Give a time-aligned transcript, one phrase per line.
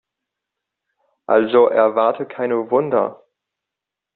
[1.27, 3.23] Also erwarte keine Wunder.